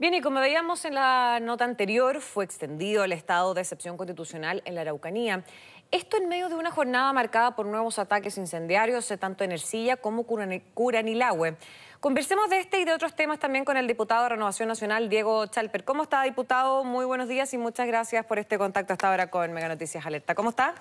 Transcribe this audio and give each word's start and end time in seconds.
Bien, 0.00 0.14
y 0.14 0.22
como 0.22 0.40
veíamos 0.40 0.86
en 0.86 0.94
la 0.94 1.40
nota 1.42 1.66
anterior, 1.66 2.22
fue 2.22 2.42
extendido 2.42 3.04
el 3.04 3.12
estado 3.12 3.52
de 3.52 3.60
excepción 3.60 3.98
constitucional 3.98 4.62
en 4.64 4.74
la 4.74 4.80
Araucanía. 4.80 5.44
Esto 5.90 6.16
en 6.16 6.26
medio 6.26 6.48
de 6.48 6.54
una 6.54 6.70
jornada 6.70 7.12
marcada 7.12 7.54
por 7.54 7.66
nuevos 7.66 7.98
ataques 7.98 8.38
incendiarios, 8.38 9.10
eh, 9.10 9.18
tanto 9.18 9.44
en 9.44 9.52
Ercilla 9.52 9.98
como 9.98 10.24
Curanilahue. 10.24 11.56
Conversemos 12.00 12.48
de 12.48 12.60
este 12.60 12.80
y 12.80 12.86
de 12.86 12.94
otros 12.94 13.14
temas 13.14 13.40
también 13.40 13.66
con 13.66 13.76
el 13.76 13.86
diputado 13.86 14.22
de 14.22 14.30
Renovación 14.30 14.68
Nacional, 14.68 15.10
Diego 15.10 15.44
Chalper. 15.48 15.84
¿Cómo 15.84 16.04
está, 16.04 16.22
diputado? 16.22 16.82
Muy 16.82 17.04
buenos 17.04 17.28
días 17.28 17.52
y 17.52 17.58
muchas 17.58 17.86
gracias 17.86 18.24
por 18.24 18.38
este 18.38 18.56
contacto 18.56 18.94
hasta 18.94 19.10
ahora 19.10 19.28
con 19.28 19.52
Mega 19.52 19.68
Noticias 19.68 20.06
Alerta. 20.06 20.34
¿Cómo 20.34 20.48
está? 20.48 20.74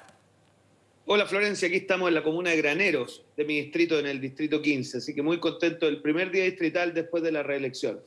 Hola 1.08 1.26
Florencia, 1.26 1.68
aquí 1.68 1.76
estamos 1.76 2.08
en 2.08 2.14
la 2.14 2.24
comuna 2.24 2.52
de 2.52 2.58
Graneros, 2.62 3.26
de 3.36 3.44
mi 3.44 3.60
distrito, 3.64 4.00
en 4.00 4.06
el 4.06 4.22
distrito 4.22 4.62
15, 4.62 5.00
así 5.00 5.14
que 5.14 5.22
muy 5.22 5.42
contento 5.42 5.88
del 5.88 6.02
primer 6.02 6.32
día 6.32 6.46
distrital 6.46 6.94
después 6.94 7.22
de 7.22 7.34
la 7.34 7.44
reelección. 7.44 8.00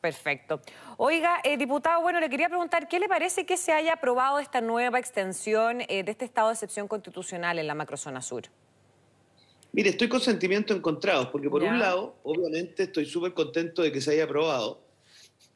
Perfecto. 0.00 0.60
Oiga, 0.98 1.40
eh, 1.42 1.56
diputado, 1.56 2.02
bueno, 2.02 2.20
le 2.20 2.28
quería 2.28 2.48
preguntar, 2.48 2.88
¿qué 2.88 3.00
le 3.00 3.08
parece 3.08 3.44
que 3.46 3.56
se 3.56 3.72
haya 3.72 3.94
aprobado 3.94 4.38
esta 4.38 4.60
nueva 4.60 4.98
extensión 4.98 5.80
eh, 5.88 6.04
de 6.04 6.10
este 6.10 6.24
estado 6.24 6.48
de 6.48 6.54
excepción 6.54 6.86
constitucional 6.86 7.58
en 7.58 7.66
la 7.66 7.74
macrozona 7.74 8.22
sur? 8.22 8.44
Mire, 9.72 9.90
estoy 9.90 10.08
con 10.08 10.20
sentimientos 10.20 10.76
encontrados, 10.76 11.28
porque 11.28 11.50
por 11.50 11.62
un 11.62 11.78
lado, 11.78 12.16
obviamente, 12.22 12.84
estoy 12.84 13.04
súper 13.04 13.34
contento 13.34 13.82
de 13.82 13.92
que 13.92 14.00
se 14.00 14.12
haya 14.12 14.24
aprobado, 14.24 14.80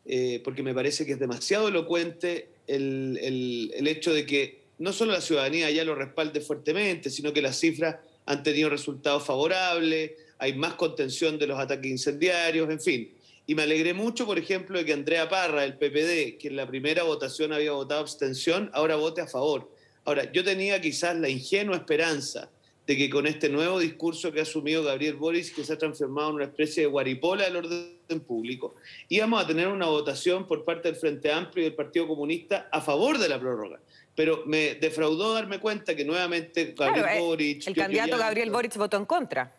eh, 0.05 0.41
porque 0.45 0.62
me 0.62 0.75
parece 0.75 1.06
que 1.06 1.12
es 1.12 1.19
demasiado 1.19 1.69
elocuente 1.69 2.50
el, 2.66 3.70
el 3.72 3.88
hecho 3.88 4.12
de 4.12 4.27
que 4.27 4.61
no 4.78 4.92
solo 4.92 5.12
la 5.12 5.20
ciudadanía 5.20 5.70
ya 5.70 5.84
lo 5.84 5.95
respalde 5.95 6.41
fuertemente, 6.41 7.09
sino 7.09 7.33
que 7.33 7.41
las 7.41 7.59
cifras 7.59 7.97
han 8.27 8.42
tenido 8.42 8.69
resultados 8.69 9.25
favorables, 9.25 10.12
hay 10.38 10.55
más 10.55 10.75
contención 10.75 11.38
de 11.38 11.47
los 11.47 11.59
ataques 11.59 11.91
incendiarios, 11.91 12.69
en 12.70 12.80
fin. 12.80 13.14
Y 13.50 13.56
me 13.56 13.64
alegré 13.64 13.95
mucho, 13.95 14.27
por 14.27 14.38
ejemplo, 14.38 14.78
de 14.78 14.84
que 14.84 14.92
Andrea 14.92 15.28
Parra, 15.28 15.64
el 15.64 15.74
PPD, 15.74 16.38
que 16.38 16.46
en 16.46 16.54
la 16.54 16.69
primera 16.69 17.02
votación 17.02 17.52
había 17.52 17.72
votado 17.72 18.00
abstención, 18.00 18.70
ahora 18.72 18.94
vote 18.94 19.22
a 19.22 19.27
favor. 19.27 19.69
Ahora, 20.05 20.30
yo 20.30 20.44
tenía 20.44 20.80
quizás 20.80 21.16
la 21.16 21.28
ingenua 21.28 21.75
esperanza 21.75 22.48
de 22.86 22.97
que 22.97 23.10
con 23.10 23.27
este 23.27 23.48
nuevo 23.48 23.80
discurso 23.80 24.30
que 24.30 24.38
ha 24.38 24.44
asumido 24.44 24.84
Gabriel 24.84 25.16
Boris, 25.16 25.50
que 25.50 25.64
se 25.64 25.72
ha 25.72 25.78
transformado 25.78 26.28
en 26.28 26.34
una 26.36 26.44
especie 26.44 26.84
de 26.84 26.91
guaripola 26.91 27.42
del 27.42 27.56
orden 27.56 28.20
público, 28.25 28.77
íbamos 29.08 29.42
a 29.42 29.47
tener 29.48 29.66
una 29.66 29.86
votación 29.86 30.47
por 30.47 30.64
parte 30.64 30.86
del 30.86 30.97
Frente 30.97 31.32
Amplio 31.32 31.62
y 31.62 31.70
del 31.70 31.75
Partido 31.75 32.06
Comunista 32.06 32.69
a 32.70 32.80
favor 32.80 33.19
de 33.19 33.28
la 33.28 33.41
prórroga. 33.41 33.80
Pero 34.14 34.44
me 34.47 34.77
defraudó 34.77 35.34
darme 35.34 35.58
cuenta 35.58 35.97
que 35.97 36.05
nuevamente 36.05 36.72
Gabriel 36.78 37.06
eh, 37.14 37.19
Boric... 37.19 37.66
El 37.66 37.75
candidato 37.75 38.16
Gabriel 38.16 38.50
Boric 38.50 38.77
votó 38.77 38.97
en 38.97 39.06
contra. 39.06 39.53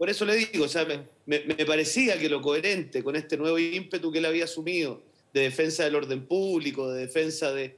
Por 0.00 0.08
eso 0.08 0.24
le 0.24 0.34
digo, 0.34 0.64
o 0.64 0.68
sea, 0.68 0.86
me, 1.26 1.40
parecía 1.66 2.18
que 2.18 2.30
lo 2.30 2.40
coherente 2.40 3.04
con 3.04 3.16
este 3.16 3.36
nuevo 3.36 3.58
ímpetu 3.58 4.10
que 4.10 4.16
él 4.16 4.24
había 4.24 4.44
asumido 4.44 5.02
de 5.34 5.42
defensa 5.42 5.84
del 5.84 5.94
orden 5.94 6.24
público, 6.24 6.90
de 6.90 7.02
defensa 7.02 7.52
de, 7.52 7.76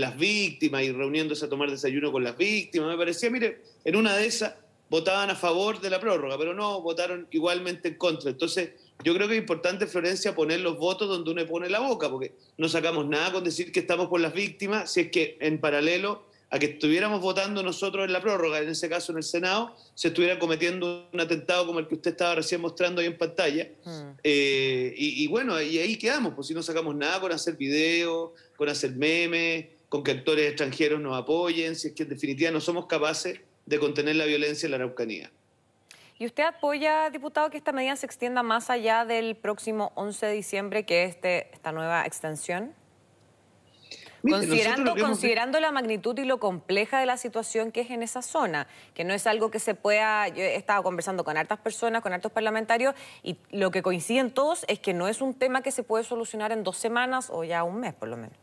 las 0.00 0.18
víctimas 0.18 0.82
y 0.82 0.90
reuniéndose 0.90 1.44
a 1.44 1.48
tomar 1.48 1.70
desayuno 1.70 2.10
con 2.10 2.24
las 2.24 2.36
víctimas, 2.36 2.88
me 2.88 2.96
parecía, 2.96 3.30
mire, 3.30 3.62
en 3.84 3.94
una 3.94 4.16
de 4.16 4.26
esas 4.26 4.56
votaban 4.90 5.30
a 5.30 5.36
favor 5.36 5.80
de 5.80 5.90
la 5.90 6.00
prórroga, 6.00 6.36
pero 6.36 6.54
no, 6.54 6.82
votaron 6.82 7.28
igualmente 7.30 7.86
en 7.86 7.98
contra. 7.98 8.30
Entonces, 8.30 8.70
yo 9.04 9.14
creo 9.14 9.28
que 9.28 9.34
es 9.34 9.40
importante, 9.40 9.86
Florencia, 9.86 10.34
poner 10.34 10.58
los 10.58 10.76
votos 10.76 11.08
donde 11.08 11.30
uno 11.30 11.46
pone 11.46 11.70
la 11.70 11.78
boca, 11.78 12.10
porque 12.10 12.32
no 12.58 12.68
sacamos 12.68 13.06
nada 13.06 13.30
con 13.30 13.44
decir 13.44 13.70
que 13.70 13.78
estamos 13.78 14.08
por 14.08 14.18
las 14.18 14.34
víctimas, 14.34 14.92
si 14.92 15.02
es 15.02 15.10
que 15.12 15.36
en 15.38 15.60
paralelo 15.60 16.24
a 16.54 16.58
que 16.60 16.66
estuviéramos 16.66 17.20
votando 17.20 17.64
nosotros 17.64 18.04
en 18.04 18.12
la 18.12 18.20
prórroga, 18.20 18.60
en 18.60 18.68
ese 18.68 18.88
caso 18.88 19.10
en 19.10 19.18
el 19.18 19.24
Senado, 19.24 19.74
se 19.96 20.06
estuviera 20.06 20.38
cometiendo 20.38 21.08
un 21.12 21.20
atentado 21.20 21.66
como 21.66 21.80
el 21.80 21.88
que 21.88 21.96
usted 21.96 22.12
estaba 22.12 22.36
recién 22.36 22.60
mostrando 22.60 23.00
ahí 23.00 23.08
en 23.08 23.18
pantalla. 23.18 23.70
Hmm. 23.84 24.10
Eh, 24.22 24.94
y, 24.96 25.26
bueno, 25.26 25.60
y 25.60 25.78
ahí 25.78 25.98
quedamos, 25.98 26.32
pues 26.34 26.46
si 26.46 26.54
no 26.54 26.62
sacamos 26.62 26.94
nada 26.94 27.20
con 27.20 27.32
hacer 27.32 27.56
videos, 27.56 28.30
con 28.56 28.68
hacer 28.68 28.92
memes, 28.92 29.66
con 29.88 30.04
que 30.04 30.12
actores 30.12 30.46
extranjeros 30.46 31.00
nos 31.00 31.20
apoyen, 31.20 31.74
si 31.74 31.88
es 31.88 31.94
que 31.94 32.04
en 32.04 32.10
definitiva 32.10 32.52
no 32.52 32.60
somos 32.60 32.86
capaces 32.86 33.40
de 33.66 33.78
contener 33.80 34.14
la 34.14 34.24
violencia 34.24 34.68
en 34.68 34.70
la 34.70 34.76
Araucanía. 34.76 35.32
¿Y 36.20 36.26
usted 36.26 36.44
apoya, 36.44 37.10
diputado, 37.10 37.50
que 37.50 37.56
esta 37.56 37.72
medida 37.72 37.96
se 37.96 38.06
extienda 38.06 38.44
más 38.44 38.70
allá 38.70 39.04
del 39.04 39.34
próximo 39.34 39.90
11 39.96 40.26
de 40.26 40.32
diciembre, 40.32 40.86
que 40.86 41.02
es 41.02 41.16
este, 41.16 41.52
esta 41.52 41.72
nueva 41.72 42.06
extensión? 42.06 42.72
Considerando, 44.30 44.96
considerando 44.96 45.60
la 45.60 45.72
magnitud 45.72 46.18
y 46.18 46.24
lo 46.24 46.38
compleja 46.38 47.00
de 47.00 47.06
la 47.06 47.16
situación 47.16 47.72
que 47.72 47.82
es 47.82 47.90
en 47.90 48.02
esa 48.02 48.22
zona, 48.22 48.66
que 48.94 49.04
no 49.04 49.14
es 49.14 49.26
algo 49.26 49.50
que 49.50 49.58
se 49.58 49.74
pueda... 49.74 50.28
Yo 50.28 50.42
he 50.42 50.56
estado 50.56 50.82
conversando 50.82 51.24
con 51.24 51.36
hartas 51.36 51.58
personas, 51.58 52.02
con 52.02 52.12
hartos 52.12 52.32
parlamentarios, 52.32 52.94
y 53.22 53.36
lo 53.50 53.70
que 53.70 53.82
coinciden 53.82 54.30
todos 54.30 54.64
es 54.68 54.78
que 54.78 54.94
no 54.94 55.08
es 55.08 55.20
un 55.20 55.34
tema 55.34 55.62
que 55.62 55.70
se 55.70 55.82
puede 55.82 56.04
solucionar 56.04 56.52
en 56.52 56.64
dos 56.64 56.76
semanas 56.76 57.28
o 57.30 57.44
ya 57.44 57.64
un 57.64 57.80
mes, 57.80 57.94
por 57.94 58.08
lo 58.08 58.16
menos. 58.16 58.36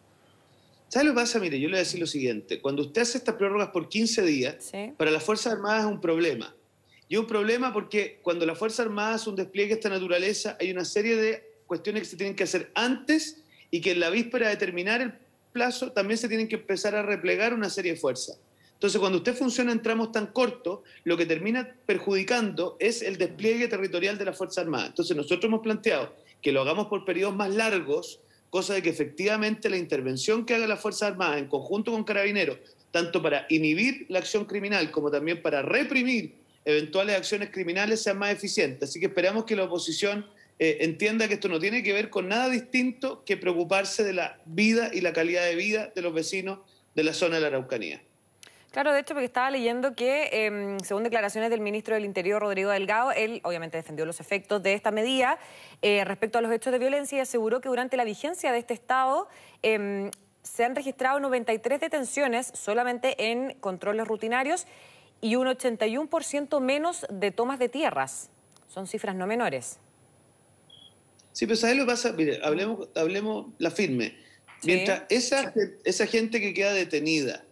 ¿Sabes 0.87 1.07
lo 1.07 1.13
que 1.13 1.21
pasa? 1.21 1.39
Mire, 1.39 1.57
yo 1.57 1.69
le 1.69 1.75
voy 1.75 1.77
a 1.77 1.83
decir 1.83 2.01
lo 2.01 2.05
siguiente. 2.05 2.59
Cuando 2.59 2.81
usted 2.81 3.03
hace 3.03 3.17
estas 3.17 3.35
prórrogas 3.35 3.69
por 3.69 3.87
15 3.87 4.23
días, 4.23 4.71
para 4.97 5.09
las 5.09 5.23
Fuerzas 5.23 5.53
Armadas 5.53 5.85
es 5.85 5.89
un 5.89 6.01
problema. 6.01 6.53
Y 7.07 7.15
es 7.15 7.19
un 7.21 7.27
problema 7.27 7.71
porque 7.71 8.19
cuando 8.21 8.45
las 8.45 8.57
Fuerzas 8.57 8.85
Armadas 8.85 9.25
un 9.25 9.37
despliegue 9.37 9.69
de 9.69 9.75
esta 9.75 9.89
naturaleza, 9.89 10.57
hay 10.59 10.69
una 10.69 10.83
serie 10.83 11.15
de 11.15 11.49
cuestiones 11.65 12.03
que 12.03 12.09
se 12.09 12.17
tienen 12.17 12.35
que 12.35 12.43
hacer 12.43 12.71
antes 12.75 13.41
y 13.69 13.79
que 13.79 13.91
en 13.91 14.01
la 14.01 14.09
víspera 14.09 14.49
de 14.49 14.57
terminar 14.57 14.99
el 14.99 15.13
plazo 15.51 15.91
también 15.91 16.17
se 16.17 16.27
tienen 16.27 16.47
que 16.47 16.55
empezar 16.55 16.95
a 16.95 17.01
replegar 17.01 17.53
una 17.53 17.69
serie 17.69 17.93
de 17.93 17.99
fuerzas. 17.99 18.39
Entonces, 18.73 18.99
cuando 18.99 19.19
usted 19.19 19.35
funciona 19.35 19.71
en 19.71 19.83
tramos 19.83 20.11
tan 20.11 20.27
cortos, 20.27 20.79
lo 21.03 21.15
que 21.15 21.27
termina 21.27 21.75
perjudicando 21.85 22.77
es 22.79 23.03
el 23.03 23.17
despliegue 23.17 23.67
territorial 23.67 24.17
de 24.17 24.25
la 24.25 24.33
Fuerza 24.33 24.61
Armada. 24.61 24.87
Entonces, 24.87 25.15
nosotros 25.15 25.45
hemos 25.45 25.61
planteado 25.61 26.15
que 26.41 26.51
lo 26.51 26.61
hagamos 26.61 26.87
por 26.87 27.05
periodos 27.05 27.35
más 27.35 27.53
largos, 27.53 28.21
cosa 28.49 28.73
de 28.73 28.81
que 28.81 28.89
efectivamente 28.89 29.69
la 29.69 29.77
intervención 29.77 30.45
que 30.45 30.55
haga 30.55 30.65
la 30.65 30.77
Fuerza 30.77 31.05
Armada 31.05 31.37
en 31.37 31.47
conjunto 31.47 31.91
con 31.91 32.03
Carabineros, 32.03 32.57
tanto 32.89 33.21
para 33.21 33.45
inhibir 33.49 34.07
la 34.09 34.17
acción 34.17 34.45
criminal 34.45 34.89
como 34.89 35.11
también 35.11 35.43
para 35.43 35.61
reprimir 35.61 36.35
eventuales 36.65 37.15
acciones 37.15 37.51
criminales, 37.51 38.01
sea 38.01 38.15
más 38.15 38.31
eficiente. 38.31 38.85
Así 38.85 38.99
que 38.99 39.05
esperamos 39.05 39.45
que 39.45 39.55
la 39.55 39.65
oposición 39.65 40.25
eh, 40.63 40.85
entienda 40.85 41.27
que 41.27 41.33
esto 41.33 41.49
no 41.49 41.59
tiene 41.59 41.81
que 41.81 41.91
ver 41.91 42.11
con 42.11 42.27
nada 42.27 42.47
distinto 42.47 43.23
que 43.25 43.35
preocuparse 43.35 44.03
de 44.03 44.13
la 44.13 44.37
vida 44.45 44.91
y 44.93 45.01
la 45.01 45.11
calidad 45.11 45.43
de 45.43 45.55
vida 45.55 45.91
de 45.95 46.03
los 46.03 46.13
vecinos 46.13 46.59
de 46.93 47.03
la 47.03 47.13
zona 47.13 47.37
de 47.37 47.41
la 47.41 47.47
Araucanía. 47.47 48.03
Claro, 48.69 48.93
de 48.93 48.99
hecho, 48.99 49.15
porque 49.15 49.25
estaba 49.25 49.49
leyendo 49.49 49.95
que, 49.95 50.29
em, 50.31 50.79
según 50.81 51.01
declaraciones 51.01 51.49
del 51.49 51.61
ministro 51.61 51.95
del 51.95 52.05
Interior, 52.05 52.39
Rodrigo 52.39 52.69
Delgado, 52.69 53.11
él 53.11 53.41
obviamente 53.43 53.77
defendió 53.77 54.05
los 54.05 54.19
efectos 54.19 54.61
de 54.61 54.75
esta 54.75 54.91
medida 54.91 55.39
eh, 55.81 56.05
respecto 56.05 56.37
a 56.37 56.41
los 56.41 56.51
hechos 56.51 56.71
de 56.71 56.77
violencia 56.77 57.17
y 57.17 57.21
aseguró 57.21 57.59
que 57.59 57.67
durante 57.67 57.97
la 57.97 58.03
vigencia 58.03 58.51
de 58.51 58.59
este 58.59 58.75
Estado 58.75 59.27
em, 59.63 60.11
se 60.43 60.63
han 60.63 60.75
registrado 60.75 61.19
93 61.19 61.79
detenciones 61.79 62.51
solamente 62.53 63.31
en 63.31 63.55
controles 63.61 64.07
rutinarios 64.07 64.67
y 65.21 65.37
un 65.37 65.47
81% 65.47 66.59
menos 66.59 67.07
de 67.09 67.31
tomas 67.31 67.57
de 67.57 67.67
tierras. 67.67 68.29
Son 68.67 68.85
cifras 68.85 69.15
no 69.15 69.25
menores. 69.25 69.79
Sí, 71.33 71.45
pero 71.45 71.55
¿sabes 71.55 71.77
lo 71.77 71.83
que 71.83 71.91
pasa? 71.91 72.11
Mire, 72.13 72.39
hablemos, 72.43 72.89
hablemos 72.95 73.47
la 73.57 73.71
firme. 73.71 74.15
Mientras 74.63 75.03
esa, 75.09 75.53
esa 75.83 76.05
gente 76.05 76.39
que 76.39 76.53
queda 76.53 76.73
detenida 76.73 77.43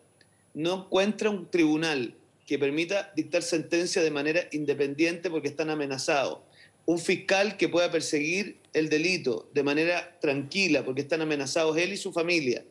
no 0.53 0.85
encuentra 0.85 1.29
un 1.29 1.49
tribunal 1.49 2.13
que 2.45 2.59
permita 2.59 3.11
dictar 3.15 3.43
sentencia 3.43 4.01
de 4.01 4.11
manera 4.11 4.41
independiente 4.51 5.29
porque 5.29 5.47
están 5.47 5.69
amenazados, 5.69 6.39
un 6.85 6.97
fiscal 6.97 7.57
que 7.57 7.69
pueda 7.69 7.91
perseguir 7.91 8.57
el 8.73 8.89
delito 8.89 9.49
de 9.53 9.63
manera 9.63 10.17
tranquila 10.19 10.83
porque 10.83 11.01
están 11.01 11.21
amenazados 11.21 11.77
él 11.77 11.93
y 11.93 11.97
su 11.97 12.11
familia. 12.11 12.63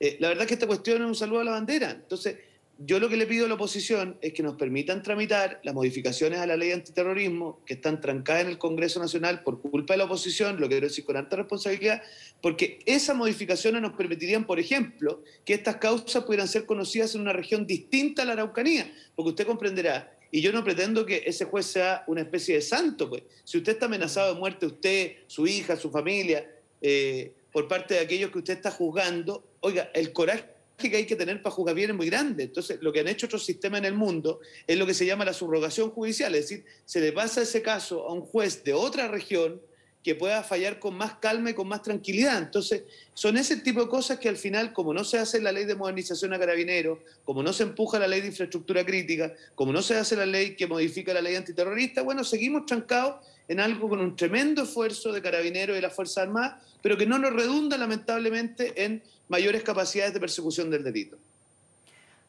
Eh, 0.00 0.16
la 0.20 0.28
verdad 0.28 0.44
es 0.44 0.48
que 0.48 0.54
esta 0.54 0.66
cuestión 0.66 1.02
es 1.02 1.08
un 1.08 1.14
saludo 1.14 1.40
a 1.40 1.44
la 1.44 1.50
bandera. 1.52 1.90
Entonces, 1.90 2.36
yo 2.78 2.98
lo 2.98 3.08
que 3.08 3.16
le 3.16 3.26
pido 3.26 3.46
a 3.46 3.48
la 3.48 3.54
oposición 3.54 4.18
es 4.20 4.32
que 4.32 4.42
nos 4.42 4.56
permitan 4.56 5.02
tramitar 5.02 5.60
las 5.62 5.74
modificaciones 5.74 6.40
a 6.40 6.46
la 6.46 6.56
ley 6.56 6.72
antiterrorismo 6.72 7.60
que 7.64 7.74
están 7.74 8.00
trancadas 8.00 8.42
en 8.42 8.48
el 8.48 8.58
Congreso 8.58 8.98
Nacional 8.98 9.42
por 9.42 9.60
culpa 9.60 9.94
de 9.94 9.98
la 9.98 10.04
oposición, 10.04 10.60
lo 10.60 10.68
quiero 10.68 10.88
decir 10.88 11.04
con 11.04 11.16
alta 11.16 11.36
responsabilidad, 11.36 12.02
porque 12.40 12.80
esas 12.84 13.16
modificaciones 13.16 13.80
nos 13.80 13.92
permitirían, 13.92 14.44
por 14.44 14.58
ejemplo, 14.58 15.22
que 15.44 15.54
estas 15.54 15.76
causas 15.76 16.24
pudieran 16.24 16.48
ser 16.48 16.66
conocidas 16.66 17.14
en 17.14 17.20
una 17.20 17.32
región 17.32 17.66
distinta 17.66 18.22
a 18.22 18.24
la 18.24 18.32
Araucanía, 18.32 18.92
porque 19.14 19.30
usted 19.30 19.46
comprenderá, 19.46 20.12
y 20.32 20.40
yo 20.40 20.52
no 20.52 20.64
pretendo 20.64 21.06
que 21.06 21.22
ese 21.26 21.44
juez 21.44 21.66
sea 21.66 22.02
una 22.08 22.22
especie 22.22 22.56
de 22.56 22.60
santo, 22.60 23.08
pues. 23.08 23.22
Si 23.44 23.56
usted 23.56 23.74
está 23.74 23.86
amenazado 23.86 24.34
de 24.34 24.40
muerte, 24.40 24.66
usted, 24.66 25.12
su 25.28 25.46
hija, 25.46 25.76
su 25.76 25.92
familia, 25.92 26.50
eh, 26.82 27.32
por 27.52 27.68
parte 27.68 27.94
de 27.94 28.00
aquellos 28.00 28.32
que 28.32 28.38
usted 28.38 28.54
está 28.54 28.72
juzgando, 28.72 29.44
oiga, 29.60 29.90
el 29.94 30.12
coraje 30.12 30.53
que 30.76 30.96
hay 30.96 31.06
que 31.06 31.16
tener 31.16 31.42
para 31.42 31.54
juzgar 31.54 31.74
bien 31.74 31.90
es 31.90 31.96
muy 31.96 32.06
grande. 32.06 32.44
Entonces, 32.44 32.78
lo 32.80 32.92
que 32.92 33.00
han 33.00 33.08
hecho 33.08 33.26
otros 33.26 33.44
sistemas 33.44 33.78
en 33.78 33.86
el 33.86 33.94
mundo 33.94 34.40
es 34.66 34.76
lo 34.76 34.86
que 34.86 34.94
se 34.94 35.06
llama 35.06 35.24
la 35.24 35.32
subrogación 35.32 35.90
judicial, 35.90 36.34
es 36.34 36.48
decir, 36.48 36.64
se 36.84 37.00
le 37.00 37.12
pasa 37.12 37.42
ese 37.42 37.62
caso 37.62 38.06
a 38.08 38.12
un 38.12 38.22
juez 38.22 38.64
de 38.64 38.74
otra 38.74 39.08
región 39.08 39.60
que 40.04 40.14
pueda 40.14 40.42
fallar 40.42 40.78
con 40.78 40.94
más 40.94 41.14
calma 41.14 41.50
y 41.50 41.54
con 41.54 41.66
más 41.66 41.80
tranquilidad. 41.80 42.36
Entonces, 42.36 42.82
son 43.14 43.38
ese 43.38 43.56
tipo 43.56 43.80
de 43.80 43.88
cosas 43.88 44.18
que 44.18 44.28
al 44.28 44.36
final, 44.36 44.74
como 44.74 44.92
no 44.92 45.02
se 45.02 45.16
hace 45.16 45.40
la 45.40 45.50
ley 45.50 45.64
de 45.64 45.74
modernización 45.74 46.34
a 46.34 46.38
carabineros, 46.38 46.98
como 47.24 47.42
no 47.42 47.54
se 47.54 47.62
empuja 47.62 47.98
la 47.98 48.06
ley 48.06 48.20
de 48.20 48.26
infraestructura 48.26 48.84
crítica, 48.84 49.32
como 49.54 49.72
no 49.72 49.80
se 49.80 49.96
hace 49.96 50.14
la 50.14 50.26
ley 50.26 50.56
que 50.56 50.66
modifica 50.66 51.14
la 51.14 51.22
ley 51.22 51.36
antiterrorista, 51.36 52.02
bueno, 52.02 52.22
seguimos 52.22 52.66
trancados 52.66 53.24
en 53.48 53.60
algo 53.60 53.88
con 53.88 54.00
un 54.00 54.16
tremendo 54.16 54.62
esfuerzo 54.62 55.12
de 55.12 55.20
carabineros 55.22 55.74
y 55.74 55.76
de 55.76 55.82
las 55.82 55.94
Fuerzas 55.94 56.24
Armadas, 56.24 56.62
pero 56.82 56.96
que 56.96 57.06
no 57.06 57.18
nos 57.18 57.32
redunda 57.32 57.76
lamentablemente 57.76 58.84
en 58.84 59.02
mayores 59.28 59.62
capacidades 59.62 60.14
de 60.14 60.20
persecución 60.20 60.70
del 60.70 60.84
delito. 60.84 61.16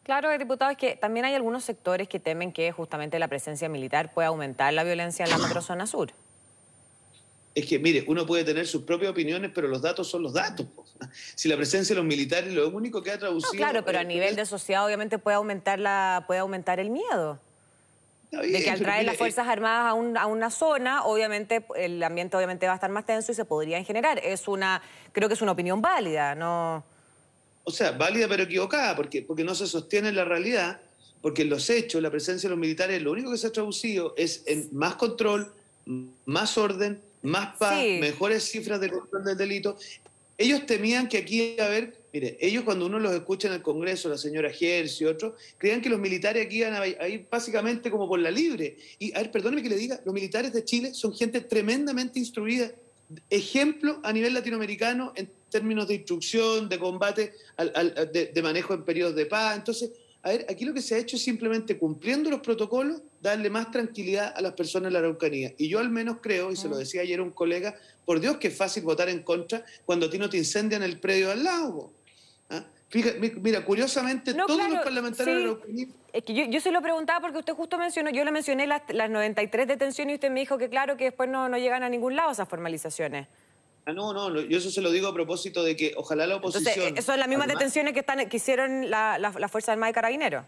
Claro, 0.04 0.38
diputado, 0.38 0.72
es 0.72 0.78
que 0.78 0.96
también 0.96 1.26
hay 1.26 1.34
algunos 1.34 1.64
sectores 1.64 2.08
que 2.08 2.20
temen 2.20 2.52
que 2.52 2.72
justamente 2.72 3.18
la 3.18 3.28
presencia 3.28 3.68
militar 3.70 4.14
pueda 4.14 4.28
aumentar 4.28 4.72
la 4.72 4.84
violencia 4.84 5.26
en 5.26 5.32
la 5.32 5.40
macrozona 5.40 5.88
sur. 5.88 6.12
Es 7.56 7.66
que, 7.66 7.80
mire, 7.80 8.04
uno 8.08 8.26
puede 8.26 8.44
tener 8.44 8.68
sus 8.68 8.84
propias 8.84 9.12
opiniones, 9.12 9.50
pero 9.56 9.68
los 9.68 9.82
datos 9.82 10.08
son 10.08 10.22
los 10.22 10.34
datos. 10.34 10.68
Si 11.36 11.50
la 11.50 11.58
presencia 11.58 11.94
de 11.94 12.02
los 12.02 12.08
militares 12.08 12.54
lo 12.54 12.70
único 12.70 13.02
que 13.02 13.12
ha 13.12 13.20
traducido... 13.20 13.52
claro, 13.54 13.84
pero 13.84 14.00
a 14.00 14.04
nivel 14.04 14.36
de 14.36 14.46
sociedad 14.46 14.86
obviamente 14.86 15.18
puede 15.18 15.36
aumentar, 15.36 15.80
la, 15.80 16.24
puede 16.28 16.40
aumentar 16.40 16.80
el 16.80 16.90
miedo. 16.90 17.40
De 18.42 18.64
que 18.64 18.70
al 18.70 18.80
traer 18.80 19.06
las 19.06 19.18
Fuerzas 19.18 19.48
Armadas 19.48 19.94
a, 19.94 20.22
a, 20.22 20.26
una 20.26 20.50
zona, 20.50 21.06
obviamente 21.06 21.66
el 21.76 22.02
ambiente 22.04 22.38
obviamente 22.38 22.66
va 22.68 22.74
a 22.74 22.76
estar 22.76 22.90
más 22.90 23.06
tenso 23.06 23.32
y 23.32 23.36
se 23.36 23.46
podría 23.46 23.84
generar. 23.84 24.20
Es 24.24 24.48
una, 24.48 24.82
creo 25.12 25.28
que 25.28 25.34
es 25.34 25.42
una 25.42 25.52
opinión 25.52 25.82
válida, 25.82 26.36
¿no? 26.36 26.84
o 27.66 27.72
sea, 27.72 27.92
válida 27.92 28.28
pero 28.30 28.44
equivocada, 28.44 28.96
porque, 28.96 29.24
porque 29.24 29.44
no 29.44 29.54
se 29.56 29.68
sostiene 29.68 30.10
en 30.10 30.16
la 30.16 30.24
realidad, 30.24 30.80
porque 31.22 31.42
en 31.42 31.50
los 31.50 31.70
hechos, 31.70 32.02
la 32.02 32.12
presencia 32.12 32.48
de 32.48 32.52
los 32.52 32.60
militares, 32.60 33.02
lo 33.02 33.12
único 33.12 33.32
que 33.32 33.38
se 33.38 33.48
ha 33.48 33.52
traducido 33.52 34.14
es 34.18 34.44
en 34.46 34.70
más 34.72 34.96
control, 34.96 35.52
más 36.26 36.58
orden, 36.58 37.02
más 37.24 37.58
paz, 37.58 37.84
mejores 38.00 38.44
cifras 38.44 38.80
de 38.80 38.92
control 38.92 39.26
del 39.26 39.38
delito. 39.38 39.78
Ellos 40.38 40.66
temían 40.68 41.10
que 41.10 41.18
aquí 41.18 41.42
iba 41.42 41.64
a 41.64 41.68
haber, 41.68 41.98
mire, 42.16 42.38
ellos 42.40 42.64
cuando 42.64 42.86
uno 42.86 42.98
los 42.98 43.14
escucha 43.14 43.50
en 43.50 43.56
el 43.56 43.62
Congreso, 43.62 44.08
la 44.08 44.18
señora 44.18 44.50
Gers 44.50 45.02
y 45.02 45.06
otros, 45.06 45.34
creían 45.58 45.82
que 45.82 45.90
los 45.90 46.00
militares 46.00 46.46
aquí 46.46 46.60
iban 46.60 46.74
a 46.74 47.08
ir 47.10 47.28
básicamente 47.30 47.92
como 47.92 48.08
por 48.08 48.20
la 48.20 48.32
libre. 48.32 48.78
Y, 49.00 49.14
a 49.14 49.18
ver, 49.18 49.32
perdóneme 49.32 49.62
que 49.62 49.68
le 49.68 49.76
diga, 49.76 50.00
los 50.06 50.14
militares 50.14 50.54
de 50.54 50.64
Chile 50.64 50.94
son 50.94 51.14
gente 51.14 51.42
tremendamente 51.42 52.18
instruida, 52.18 52.72
ejemplo 53.30 54.00
a 54.02 54.14
nivel 54.14 54.34
latinoamericano 54.34 55.12
en 55.18 55.30
términos 55.50 55.90
de 55.90 55.96
instrucción, 55.96 56.70
de 56.70 56.80
combate, 56.80 57.34
de, 58.14 58.42
manejo 58.42 58.74
en 58.74 58.86
periodos 58.86 59.14
de 59.14 59.26
paz. 59.26 59.58
Entonces, 59.58 59.92
a 60.24 60.30
ver, 60.30 60.46
aquí 60.50 60.64
lo 60.64 60.74
que 60.74 60.82
se 60.82 60.96
ha 60.96 60.98
hecho 60.98 61.18
es 61.18 61.22
simplemente 61.22 61.78
cumpliendo 61.78 62.30
los 62.30 62.40
protocolos, 62.40 63.02
darle 63.22 63.50
más 63.50 63.72
tranquilidad 63.72 64.34
a 64.34 64.42
las 64.42 64.54
personas 64.54 64.88
en 64.88 64.94
la 64.94 65.00
Araucanía. 65.00 65.54
Y 65.58 65.68
yo 65.68 65.80
al 65.80 65.90
menos 65.90 66.20
creo, 66.22 66.54
y 66.54 66.56
se 66.56 66.70
lo 66.70 66.78
decía 66.78 67.02
ayer 67.02 67.20
un 67.20 67.32
colega, 67.32 67.78
por 68.06 68.22
Dios 68.22 68.38
que 68.38 68.48
es 68.48 68.56
fácil 68.56 68.84
votar 68.84 69.10
en 69.10 69.22
contra 69.22 69.66
cuando 69.84 70.06
a 70.06 70.10
ti 70.10 70.18
no 70.18 70.30
te 70.30 70.38
incendian 70.38 70.82
el 70.82 70.98
predio 71.02 71.30
al 71.30 71.44
lado. 71.44 71.92
Mira, 72.96 73.66
curiosamente, 73.66 74.34
todos 74.34 74.70
los 74.70 74.80
parlamentarios. 74.84 75.60
Es 76.14 76.24
que 76.24 76.50
yo, 76.50 76.62
se 76.62 76.72
lo 76.72 76.82
preguntaba 76.82 77.20
porque 77.20 77.40
usted 77.40 77.54
justo 77.54 77.78
mencionó, 77.78 78.10
yo 78.10 78.24
le 78.24 78.32
mencioné 78.32 78.68
las, 78.68 78.84
93 78.88 79.68
detenciones 79.68 80.14
y 80.14 80.16
usted 80.16 80.32
me 80.32 80.40
dijo 80.40 80.58
que 80.58 80.70
claro, 80.70 80.96
que 80.96 81.06
después 81.06 81.30
no, 81.30 81.50
no 81.50 81.58
llegan 81.58 81.84
a 81.84 81.90
ningún 81.90 82.16
lado 82.16 82.32
esas 82.32 82.48
formalizaciones. 82.48 83.28
Ah, 83.86 83.94
no, 83.94 84.14
no, 84.14 84.42
yo 84.42 84.58
eso 84.58 84.72
se 84.72 84.82
lo 84.82 84.92
digo 84.92 85.10
a 85.10 85.14
propósito 85.14 85.62
de 85.62 85.76
que 85.76 85.94
ojalá 85.96 86.26
la 86.26 86.38
oposición... 86.38 86.74
Entonces, 86.74 87.04
¿eso 87.04 87.12
es 87.12 87.20
las 87.20 87.28
mismas 87.28 87.48
detenciones 87.48 87.94
que, 87.94 88.00
están, 88.00 88.28
que 88.30 88.38
hicieron 88.38 88.90
la, 88.90 89.20
la, 89.20 89.48
Fuerza 89.50 89.74
Armada 89.74 89.90
de 89.90 89.94
Carabineros? 89.94 90.46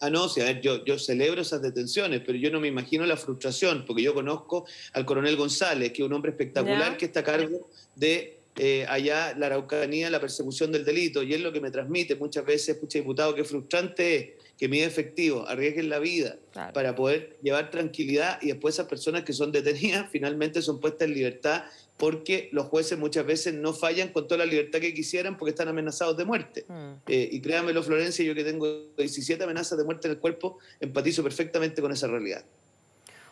Ah, 0.00 0.10
no, 0.10 0.28
sí, 0.28 0.40
a 0.40 0.44
ver, 0.44 0.60
yo, 0.60 0.84
yo 0.84 0.98
celebro 0.98 1.42
esas 1.42 1.60
detenciones, 1.60 2.22
pero 2.24 2.38
yo 2.38 2.50
no 2.50 2.60
me 2.60 2.68
imagino 2.68 3.04
la 3.04 3.16
frustración, 3.16 3.84
porque 3.86 4.02
yo 4.02 4.14
conozco 4.14 4.64
al 4.92 5.04
coronel 5.04 5.36
González, 5.36 5.92
que 5.92 6.02
es 6.02 6.06
un 6.06 6.12
hombre 6.14 6.30
espectacular 6.30 6.96
que 6.96 7.06
está 7.06 7.20
a 7.20 7.24
cargo 7.24 7.68
de 7.96 8.33
eh, 8.56 8.86
allá 8.88 9.34
la 9.36 9.46
Araucanía, 9.46 10.10
la 10.10 10.20
persecución 10.20 10.70
del 10.70 10.84
delito, 10.84 11.22
y 11.22 11.34
es 11.34 11.40
lo 11.40 11.52
que 11.52 11.60
me 11.60 11.70
transmite 11.70 12.14
muchas 12.14 12.44
veces, 12.44 12.70
escucha 12.70 12.98
diputado, 12.98 13.34
qué 13.34 13.44
frustrante 13.44 14.16
es 14.16 14.44
que 14.56 14.68
mi 14.68 14.80
efectivo 14.80 15.46
arriesguen 15.48 15.88
la 15.88 15.98
vida 15.98 16.36
para 16.72 16.94
poder 16.94 17.36
llevar 17.42 17.70
tranquilidad 17.70 18.38
y 18.40 18.48
después 18.48 18.76
esas 18.76 18.86
personas 18.86 19.24
que 19.24 19.32
son 19.32 19.50
detenidas 19.50 20.08
finalmente 20.12 20.62
son 20.62 20.80
puestas 20.80 21.08
en 21.08 21.14
libertad 21.14 21.64
porque 21.96 22.48
los 22.52 22.66
jueces 22.66 22.98
muchas 22.98 23.24
veces 23.24 23.54
no 23.54 23.72
fallan 23.72 24.08
con 24.08 24.26
toda 24.26 24.38
la 24.38 24.46
libertad 24.46 24.80
que 24.80 24.94
quisieran 24.94 25.36
porque 25.36 25.50
están 25.50 25.68
amenazados 25.68 26.16
de 26.16 26.24
muerte. 26.24 26.64
Mm. 26.68 26.92
Eh, 27.06 27.28
y 27.32 27.40
créanmelo, 27.40 27.82
Florencia, 27.82 28.24
yo 28.24 28.34
que 28.34 28.42
tengo 28.42 28.88
17 28.96 29.42
amenazas 29.42 29.78
de 29.78 29.84
muerte 29.84 30.08
en 30.08 30.14
el 30.14 30.18
cuerpo, 30.18 30.58
empatizo 30.80 31.22
perfectamente 31.22 31.80
con 31.80 31.92
esa 31.92 32.08
realidad. 32.08 32.44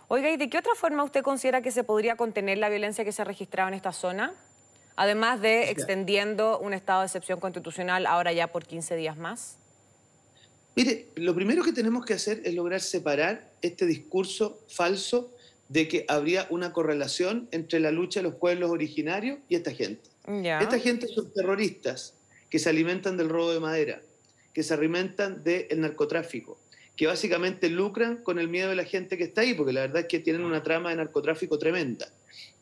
Oiga, 0.06 0.30
¿y 0.30 0.36
de 0.36 0.48
qué 0.48 0.58
otra 0.58 0.74
forma 0.76 1.02
usted 1.02 1.22
considera 1.22 1.62
que 1.62 1.70
se 1.70 1.84
podría 1.84 2.16
contener 2.16 2.58
la 2.58 2.68
violencia 2.68 3.04
que 3.04 3.12
se 3.12 3.22
ha 3.22 3.24
registrado 3.24 3.68
en 3.68 3.74
esta 3.74 3.92
zona? 3.92 4.34
Además 4.96 5.40
de 5.40 5.70
extendiendo 5.70 6.58
un 6.58 6.74
estado 6.74 7.00
de 7.00 7.06
excepción 7.06 7.40
constitucional 7.40 8.06
ahora 8.06 8.32
ya 8.32 8.48
por 8.48 8.66
15 8.66 8.96
días 8.96 9.16
más. 9.16 9.56
Mire, 10.74 11.06
lo 11.16 11.34
primero 11.34 11.62
que 11.62 11.72
tenemos 11.72 12.04
que 12.04 12.14
hacer 12.14 12.40
es 12.44 12.54
lograr 12.54 12.80
separar 12.80 13.50
este 13.60 13.84
discurso 13.86 14.58
falso 14.68 15.30
de 15.68 15.88
que 15.88 16.04
habría 16.08 16.46
una 16.50 16.72
correlación 16.72 17.48
entre 17.50 17.80
la 17.80 17.90
lucha 17.90 18.20
de 18.20 18.24
los 18.24 18.34
pueblos 18.36 18.70
originarios 18.70 19.38
y 19.48 19.56
esta 19.56 19.72
gente. 19.72 20.10
Esta 20.26 20.78
gente 20.78 21.08
son 21.08 21.32
terroristas 21.32 22.14
que 22.48 22.58
se 22.58 22.68
alimentan 22.68 23.16
del 23.16 23.28
robo 23.28 23.52
de 23.52 23.60
madera, 23.60 24.00
que 24.54 24.62
se 24.62 24.74
alimentan 24.74 25.42
del 25.42 25.80
narcotráfico, 25.80 26.58
que 26.96 27.06
básicamente 27.06 27.68
lucran 27.68 28.18
con 28.18 28.38
el 28.38 28.48
miedo 28.48 28.68
de 28.68 28.76
la 28.76 28.84
gente 28.84 29.16
que 29.16 29.24
está 29.24 29.40
ahí, 29.40 29.54
porque 29.54 29.72
la 29.72 29.80
verdad 29.80 30.02
es 30.02 30.08
que 30.08 30.20
tienen 30.20 30.44
una 30.44 30.62
trama 30.62 30.90
de 30.90 30.96
narcotráfico 30.96 31.58
tremenda, 31.58 32.08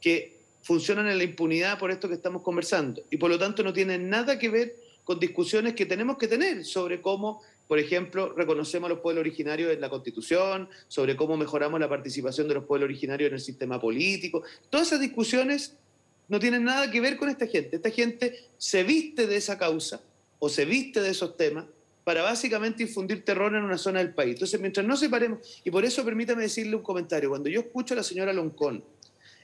que 0.01 0.40
funcionan 0.63 1.09
en 1.09 1.19
la 1.19 1.25
impunidad 1.25 1.79
por 1.79 1.91
esto 1.91 2.09
que 2.09 2.15
estamos 2.15 2.43
conversando, 2.43 3.03
y 3.11 3.17
por 3.17 3.31
lo 3.31 3.39
tanto 3.39 3.63
no 3.63 3.73
tienen 3.73 4.09
nada 4.09 4.39
que 4.39 4.49
ver 4.49 4.77
con 5.05 5.19
discusiones 5.19 5.75
que 5.75 5.87
tenemos 5.87 6.19
que 6.19 6.29
tener 6.29 6.65
sobre 6.65 7.01
cómo 7.01 7.43
por 7.71 7.79
ejemplo, 7.79 8.35
reconocemos 8.37 8.91
a 8.91 8.95
los 8.95 8.99
pueblos 8.99 9.21
originarios 9.21 9.73
en 9.73 9.81
la 9.81 9.89
Constitución, 9.89 10.69
sobre 10.89 11.15
cómo 11.15 11.37
mejoramos 11.37 11.79
la 11.79 11.89
participación 11.89 12.49
de 12.49 12.55
los 12.55 12.65
pueblos 12.65 12.89
originarios 12.89 13.29
en 13.29 13.35
el 13.35 13.41
sistema 13.41 13.81
político. 13.81 14.43
Todas 14.71 14.89
esas 14.89 14.99
discusiones 14.99 15.77
no 16.27 16.41
tienen 16.41 16.65
nada 16.65 16.91
que 16.91 17.01
ver 17.01 17.17
con 17.17 17.29
esta 17.29 17.47
gente. 17.47 17.77
Esta 17.77 17.91
gente 17.91 18.35
se 18.59 18.83
viste 18.83 19.29
de 19.29 19.37
esa 19.37 19.57
causa 19.57 20.01
o 20.41 20.49
se 20.49 20.65
viste 20.65 21.01
de 21.01 21.11
esos 21.11 21.37
temas 21.37 21.65
para 22.03 22.23
básicamente 22.23 22.83
infundir 22.83 23.25
terror 23.25 23.55
en 23.55 23.63
una 23.63 23.79
zona 23.79 24.01
del 24.01 24.15
país. 24.15 24.33
Entonces, 24.33 24.61
mientras 24.61 24.85
no 24.85 24.97
separemos, 24.97 25.39
y 25.63 25.71
por 25.71 25.85
eso 25.85 26.05
permítame 26.05 26.43
decirle 26.43 26.75
un 26.75 26.83
comentario, 26.83 27.29
cuando 27.29 27.49
yo 27.49 27.61
escucho 27.61 27.95
a 27.95 27.99
la 27.99 28.03
señora 28.03 28.33
Loncón 28.33 28.83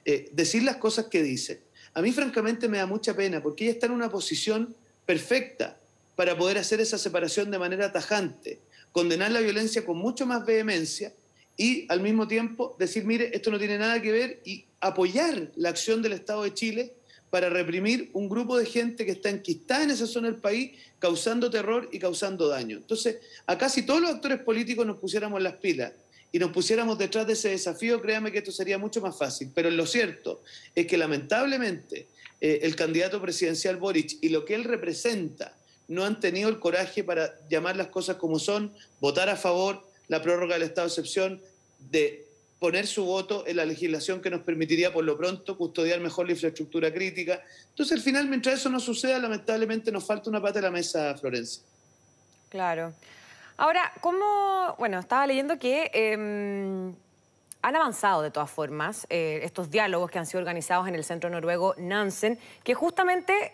eh, 0.08 0.30
decir 0.32 0.62
las 0.62 0.76
cosas 0.76 1.06
que 1.06 1.20
dice, 1.20 1.62
a 1.92 2.00
mí 2.00 2.12
francamente 2.12 2.68
me 2.68 2.78
da 2.78 2.86
mucha 2.86 3.16
pena, 3.16 3.42
porque 3.42 3.64
ella 3.64 3.72
está 3.72 3.86
en 3.86 3.92
una 3.92 4.08
posición 4.08 4.76
perfecta 5.04 5.76
para 6.14 6.38
poder 6.38 6.58
hacer 6.58 6.80
esa 6.80 6.96
separación 6.96 7.50
de 7.50 7.58
manera 7.58 7.92
tajante, 7.92 8.60
condenar 8.92 9.32
la 9.32 9.40
violencia 9.40 9.84
con 9.84 9.96
mucho 9.98 10.24
más 10.24 10.46
vehemencia 10.46 11.12
y 11.56 11.86
al 11.88 12.00
mismo 12.00 12.28
tiempo 12.28 12.76
decir, 12.78 13.04
mire, 13.04 13.30
esto 13.34 13.50
no 13.50 13.58
tiene 13.58 13.78
nada 13.78 14.00
que 14.00 14.12
ver 14.12 14.40
y 14.44 14.64
apoyar 14.80 15.50
la 15.56 15.70
acción 15.70 16.02
del 16.02 16.12
Estado 16.12 16.44
de 16.44 16.54
Chile 16.54 16.92
para 17.28 17.50
reprimir 17.50 18.10
un 18.12 18.28
grupo 18.28 18.56
de 18.56 18.66
gente 18.66 19.04
que 19.04 19.12
está 19.12 19.30
enquistada 19.30 19.82
en 19.82 19.90
esa 19.90 20.06
zona 20.06 20.30
del 20.30 20.40
país, 20.40 20.70
causando 21.00 21.50
terror 21.50 21.88
y 21.90 21.98
causando 21.98 22.46
daño. 22.46 22.76
Entonces, 22.76 23.16
acá 23.44 23.68
si 23.68 23.82
todos 23.82 24.00
los 24.00 24.10
actores 24.10 24.38
políticos 24.38 24.86
nos 24.86 24.98
pusiéramos 24.98 25.42
las 25.42 25.54
pilas 25.54 25.92
y 26.36 26.38
nos 26.38 26.50
pusiéramos 26.50 26.98
detrás 26.98 27.26
de 27.26 27.32
ese 27.32 27.48
desafío, 27.48 28.02
créame 28.02 28.30
que 28.30 28.36
esto 28.36 28.52
sería 28.52 28.76
mucho 28.76 29.00
más 29.00 29.16
fácil. 29.16 29.50
Pero 29.54 29.70
lo 29.70 29.86
cierto 29.86 30.42
es 30.74 30.86
que 30.86 30.98
lamentablemente 30.98 32.08
eh, 32.42 32.58
el 32.60 32.76
candidato 32.76 33.22
presidencial 33.22 33.78
Boric 33.78 34.18
y 34.20 34.28
lo 34.28 34.44
que 34.44 34.54
él 34.54 34.64
representa 34.64 35.56
no 35.88 36.04
han 36.04 36.20
tenido 36.20 36.50
el 36.50 36.58
coraje 36.58 37.02
para 37.02 37.32
llamar 37.48 37.76
las 37.76 37.86
cosas 37.86 38.16
como 38.16 38.38
son, 38.38 38.70
votar 39.00 39.30
a 39.30 39.36
favor 39.36 39.88
la 40.08 40.20
prórroga 40.20 40.56
del 40.56 40.64
estado 40.64 40.86
de 40.88 40.90
excepción, 40.90 41.40
de 41.90 42.26
poner 42.58 42.86
su 42.86 43.06
voto 43.06 43.46
en 43.46 43.56
la 43.56 43.64
legislación 43.64 44.20
que 44.20 44.28
nos 44.28 44.42
permitiría 44.42 44.92
por 44.92 45.04
lo 45.04 45.16
pronto 45.16 45.56
custodiar 45.56 46.00
mejor 46.00 46.26
la 46.26 46.32
infraestructura 46.32 46.92
crítica. 46.92 47.42
Entonces, 47.70 47.96
al 47.96 48.02
final, 48.02 48.28
mientras 48.28 48.60
eso 48.60 48.68
no 48.68 48.78
suceda, 48.78 49.18
lamentablemente 49.18 49.90
nos 49.90 50.04
falta 50.04 50.28
una 50.28 50.42
pata 50.42 50.58
de 50.58 50.66
la 50.66 50.70
mesa, 50.70 51.16
Florencia. 51.16 51.62
Claro. 52.50 52.92
Ahora, 53.56 53.92
¿cómo...? 54.00 54.74
Bueno, 54.78 54.98
estaba 54.98 55.26
leyendo 55.26 55.58
que 55.58 55.90
em, 55.94 56.94
han 57.62 57.76
avanzado 57.76 58.22
de 58.22 58.30
todas 58.30 58.50
formas 58.50 59.06
eh, 59.08 59.40
estos 59.42 59.70
diálogos 59.70 60.10
que 60.10 60.18
han 60.18 60.26
sido 60.26 60.40
organizados 60.40 60.88
en 60.88 60.94
el 60.94 61.04
centro 61.04 61.30
noruego 61.30 61.74
Nansen, 61.78 62.38
que 62.62 62.74
justamente 62.74 63.52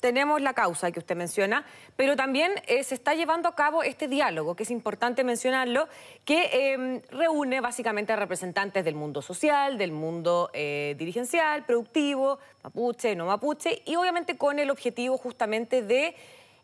tenemos 0.00 0.42
la 0.42 0.52
causa 0.52 0.90
que 0.90 0.98
usted 0.98 1.16
menciona, 1.16 1.64
pero 1.96 2.14
también 2.14 2.52
eh, 2.66 2.84
se 2.84 2.94
está 2.94 3.14
llevando 3.14 3.48
a 3.48 3.54
cabo 3.54 3.82
este 3.82 4.06
diálogo, 4.08 4.54
que 4.54 4.64
es 4.64 4.70
importante 4.70 5.24
mencionarlo, 5.24 5.88
que 6.26 6.72
em, 6.72 7.00
reúne 7.10 7.62
básicamente 7.62 8.12
a 8.12 8.16
representantes 8.16 8.84
del 8.84 8.96
mundo 8.96 9.22
social, 9.22 9.78
del 9.78 9.92
mundo 9.92 10.50
eh, 10.52 10.94
dirigencial, 10.98 11.64
productivo, 11.64 12.38
mapuche, 12.62 13.16
no 13.16 13.24
mapuche, 13.24 13.80
y 13.86 13.96
obviamente 13.96 14.36
con 14.36 14.58
el 14.58 14.70
objetivo 14.70 15.16
justamente 15.16 15.80
de 15.80 16.14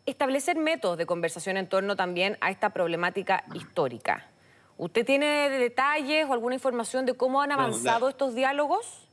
establecer 0.05 0.57
métodos 0.57 0.97
de 0.97 1.05
conversación 1.05 1.57
en 1.57 1.67
torno 1.67 1.95
también 1.95 2.37
a 2.41 2.51
esta 2.51 2.71
problemática 2.71 3.43
histórica. 3.53 4.29
¿Usted 4.77 5.05
tiene 5.05 5.49
detalles 5.49 6.25
o 6.27 6.33
alguna 6.33 6.55
información 6.55 7.05
de 7.05 7.13
cómo 7.13 7.41
han 7.41 7.51
avanzado 7.51 8.09
estos 8.09 8.33
diálogos? 8.33 9.07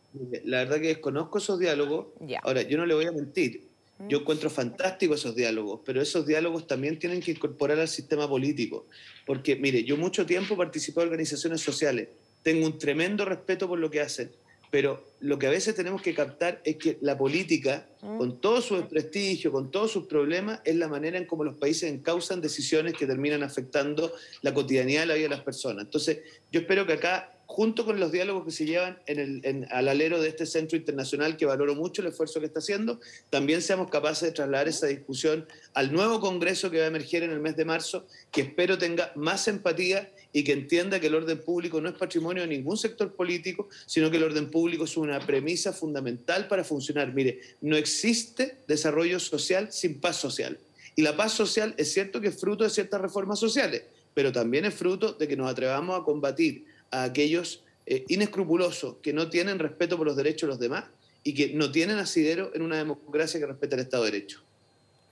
La 0.45 0.59
verdad 0.59 0.77
que 0.77 0.89
desconozco 0.89 1.39
esos 1.39 1.59
diálogos. 1.59 2.07
Ahora, 2.43 2.63
yo 2.63 2.79
no 2.79 2.87
le 2.87 2.95
voy 2.95 3.07
a 3.07 3.13
mentir. 3.13 3.69
Yo 4.09 4.19
encuentro 4.19 4.49
fantástico 4.49 5.15
esos 5.15 5.35
diálogos, 5.35 5.81
pero 5.85 6.01
esos 6.01 6.25
diálogos 6.25 6.69
también 6.69 7.01
tienen 7.01 7.21
que 7.21 7.33
incorporar 7.33 7.81
al 7.81 7.89
sistema 7.89 8.29
político. 8.29 8.87
Porque, 9.27 9.57
mire, 9.57 9.83
yo 9.83 9.97
mucho 9.97 10.25
tiempo 10.25 10.57
participé 10.57 11.01
en 11.01 11.09
organizaciones 11.09 11.61
sociales 11.61 12.09
tengo 12.43 12.67
un 12.67 12.79
tremendo 12.79 13.25
respeto 13.25 13.69
por 13.69 13.79
lo 13.79 13.91
que 13.91 14.01
hacen, 14.01 14.31
pero 14.71 15.03
lo 15.21 15.39
que 15.39 15.47
a 15.47 15.51
veces 15.51 15.75
tenemos 15.75 16.03
que 16.03 16.15
captar 16.15 16.61
es 16.65 16.77
que 16.77 16.99
la 17.01 17.17
política, 17.17 17.87
mm. 18.03 18.19
con 18.19 18.41
todo 18.41 18.61
su 18.61 18.77
desprestigio, 18.77 19.51
con 19.51 19.71
todos 19.71 19.91
sus 19.91 20.07
problemas, 20.07 20.61
es 20.65 20.77
la 20.77 20.89
manera 20.89 21.19
en 21.19 21.25
cómo 21.25 21.45
los 21.45 21.57
países 21.57 21.91
encausan 21.91 22.41
decisiones 22.41 22.95
que 22.95 23.07
terminan 23.07 23.43
afectando 23.43 24.13
la 24.43 24.53
cotidianidad 24.55 25.03
de 25.03 25.07
la 25.07 25.15
vida 25.15 25.25
de 25.25 25.37
las 25.37 25.45
personas. 25.45 25.85
Entonces, 25.85 26.19
yo 26.53 26.61
espero 26.61 26.87
que 26.87 26.95
acá 26.95 27.33
junto 27.49 27.87
con 27.87 27.99
los 27.99 28.13
diálogos 28.13 28.45
que 28.45 28.51
se 28.51 28.67
llevan 28.67 28.99
en 29.07 29.43
el, 29.43 29.67
al 29.71 29.89
alero 29.89 30.21
de 30.21 30.29
este 30.29 30.45
centro 30.45 30.77
internacional, 30.77 31.39
que 31.39 31.47
valoro 31.47 31.75
mucho 31.75 32.03
el 32.03 32.09
esfuerzo 32.09 32.41
que 32.41 32.47
está 32.47 32.59
haciendo, 32.59 33.01
también 33.31 33.63
seamos 33.63 33.91
capaces 33.91 34.29
de 34.29 34.35
trasladar 34.35 34.69
esa 34.69 34.87
discusión 34.87 35.47
al 35.73 35.91
nuevo 35.91 36.21
Congreso 36.21 36.71
que 36.71 36.79
va 36.79 36.85
a 36.85 36.89
emerger 36.89 37.23
en 37.23 37.31
el 37.31 37.41
mes 37.41 37.57
de 37.57 37.65
marzo, 37.65 38.07
que 38.31 38.43
espero 38.43 38.77
tenga 38.77 39.13
más 39.17 39.49
empatía 39.49 40.11
y 40.33 40.45
que 40.45 40.53
entienda 40.53 41.01
que 41.01 41.07
el 41.07 41.15
orden 41.15 41.39
público 41.39 41.81
no 41.81 41.89
es 41.89 41.95
patrimonio 41.95 42.43
de 42.43 42.49
ningún 42.49 42.77
sector 42.77 43.15
político, 43.15 43.69
sino 43.87 44.11
que 44.11 44.19
el 44.19 44.25
orden 44.25 44.51
público 44.51 44.85
es 44.85 44.97
una 44.97 45.21
premisa 45.21 45.73
fundamental 45.73 46.49
para 46.49 46.65
funcionar. 46.65 47.15
Mire, 47.15 47.41
no 47.61 47.77
existe 47.77 48.57
desarrollo 48.67 49.19
social 49.21 49.73
sin 49.73 50.01
paz 50.01 50.17
social. 50.17 50.59
Y 50.97 51.03
la 51.03 51.17
paz 51.17 51.33
social 51.33 51.75
es 51.77 51.93
cierto 51.93 52.21
que 52.21 52.29
es 52.29 52.41
fruto 52.41 52.65
de 52.65 52.71
ciertas 52.71 53.01
reformas 53.01 53.39
sociales, 53.39 53.85
pero 54.15 54.33
también 54.33 54.65
es 54.65 54.75
fruto 54.75 55.13
de 55.13 55.29
que 55.29 55.37
nos 55.37 55.51
atrevamos 55.51 56.01
a 56.01 56.05
combatir 56.05 56.67
a 56.91 57.05
aquellos 57.05 57.63
eh, 57.87 58.05
inescrupulosos 58.09 58.97
que 59.03 59.13
no 59.13 59.31
tienen 59.31 59.59
respeto 59.59 59.97
por 59.97 60.07
los 60.07 60.17
derechos 60.17 60.43
de 60.43 60.49
los 60.49 60.59
demás 60.59 60.85
y 61.25 61.35
que 61.35 61.55
no 61.55 61.71
tienen 61.71 61.99
asidero 61.99 62.51
en 62.55 62.63
una 62.63 62.77
democracia 62.77 63.41
que 63.41 63.47
respeta 63.47 63.77
el 63.77 63.83
Estado 63.83 64.05
de 64.05 64.11
Derecho. 64.11 64.43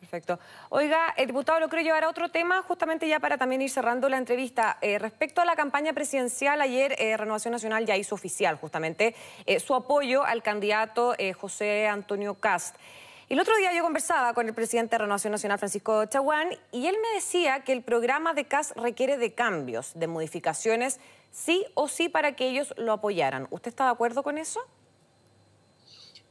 Perfecto. 0.01 0.39
Oiga, 0.69 1.15
el 1.17 1.27
diputado 1.27 1.59
lo 1.59 1.69
quiero 1.69 1.85
llevar 1.85 2.05
a 2.05 2.09
otro 2.09 2.29
tema, 2.29 2.63
justamente 2.63 3.09
ya 3.09 3.19
para 3.19 3.39
también 3.39 3.63
ir 3.63 3.71
cerrando 3.71 4.09
la 4.09 4.19
entrevista. 4.19 4.79
Eh, 4.81 4.99
respecto 4.99 5.41
a 5.41 5.45
la 5.45 5.57
campaña 5.57 5.93
presidencial, 5.93 6.61
ayer 6.61 6.95
eh, 6.99 7.17
Renovación 7.17 7.53
Nacional 7.53 7.87
ya 7.87 7.97
hizo 7.97 8.15
oficial 8.15 8.57
justamente 8.57 9.15
su 9.65 9.75
apoyo 9.75 10.25
al 10.25 10.43
candidato 10.43 11.15
José 11.39 11.87
Antonio 11.89 12.35
Cast. 12.35 12.77
El 13.29 13.41
otro 13.41 13.57
día 13.57 13.75
yo 13.75 13.83
conversaba 13.83 14.35
con 14.35 14.47
el 14.47 14.55
presidente 14.55 14.95
de 14.95 14.99
Renovación 14.99 15.33
Nacional, 15.33 15.59
Francisco 15.59 16.05
Chaguán, 16.05 16.51
y 16.71 16.87
él 16.87 16.95
me 17.03 17.17
decía 17.17 17.65
que 17.65 17.73
el 17.73 17.83
programa 17.83 18.35
de 18.35 18.45
CAS 18.45 18.73
requiere 18.77 19.17
de 19.17 19.35
cambios, 19.35 19.91
de 19.97 20.07
modificaciones, 20.07 21.01
sí 21.33 21.65
o 21.75 21.89
sí 21.89 22.09
para 22.09 22.37
que 22.37 22.49
ellos 22.49 22.73
lo 22.77 22.93
apoyaran. 22.93 23.49
¿Usted 23.51 23.71
está 23.71 23.87
de 23.87 23.91
acuerdo 23.91 24.23
con 24.23 24.39
eso? 24.39 24.61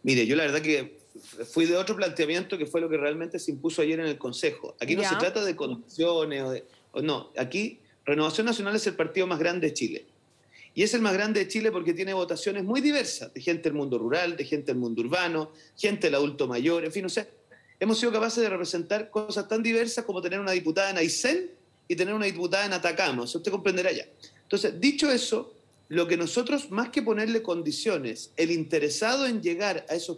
Mire, 0.03 0.25
yo 0.25 0.37
la 0.37 0.43
verdad 0.43 0.61
que 0.61 1.04
fui 1.51 1.65
de 1.65 1.75
otro 1.75 1.95
planteamiento 1.95 2.57
que 2.57 2.65
fue 2.65 2.81
lo 2.81 2.89
que 2.89 2.97
realmente 2.97 3.39
se 3.39 3.51
impuso 3.51 3.81
ayer 3.81 3.99
en 3.99 4.07
el 4.07 4.17
Consejo. 4.17 4.75
Aquí 4.79 4.95
no 4.95 5.03
se 5.03 5.15
trata 5.15 5.43
de 5.43 5.55
condiciones 5.55 6.43
o, 6.43 6.51
de, 6.51 6.63
o 6.91 7.01
no, 7.01 7.31
aquí 7.37 7.79
Renovación 8.05 8.45
Nacional 8.45 8.75
es 8.75 8.85
el 8.87 8.95
partido 8.95 9.25
más 9.27 9.39
grande 9.39 9.67
de 9.67 9.73
Chile. 9.73 10.05
Y 10.73 10.83
es 10.83 10.93
el 10.93 11.01
más 11.01 11.13
grande 11.13 11.39
de 11.39 11.47
Chile 11.47 11.71
porque 11.71 11.93
tiene 11.93 12.13
votaciones 12.13 12.63
muy 12.63 12.81
diversas, 12.81 13.33
de 13.33 13.41
gente 13.41 13.63
del 13.63 13.73
mundo 13.73 13.97
rural, 13.97 14.35
de 14.35 14.43
gente 14.43 14.67
del 14.67 14.77
mundo 14.77 15.01
urbano, 15.01 15.51
gente 15.77 16.07
del 16.07 16.15
adulto 16.15 16.47
mayor, 16.47 16.83
en 16.83 16.91
fin, 16.91 17.05
o 17.05 17.09
sea, 17.09 17.27
hemos 17.79 17.97
sido 17.97 18.11
capaces 18.11 18.43
de 18.43 18.49
representar 18.49 19.09
cosas 19.09 19.47
tan 19.47 19.63
diversas 19.63 20.03
como 20.03 20.21
tener 20.21 20.39
una 20.39 20.51
diputada 20.51 20.89
en 20.89 20.97
Aysén 20.97 21.49
y 21.87 21.95
tener 21.95 22.13
una 22.13 22.25
diputada 22.25 22.65
en 22.65 22.73
Atacama, 22.73 23.23
o 23.23 23.27
sea, 23.27 23.39
usted 23.39 23.51
comprenderá 23.51 23.91
ya. 23.93 24.05
Entonces, 24.43 24.79
dicho 24.79 25.09
eso, 25.09 25.53
lo 25.87 26.07
que 26.07 26.17
nosotros, 26.17 26.69
más 26.71 26.89
que 26.89 27.01
ponerle 27.01 27.41
condiciones, 27.41 28.31
el 28.35 28.51
interesado 28.51 29.27
en 29.27 29.41
llegar 29.41 29.85
a 29.89 29.95
esos 29.95 30.17